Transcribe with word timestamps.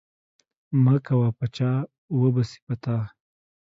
مه 0.83 0.95
کوه 1.05 1.29
په 1.37 1.45
چا 1.55 1.71
وبه 2.19 2.43
سي 2.49 2.59
په 2.67 2.75
تا. 2.83 2.97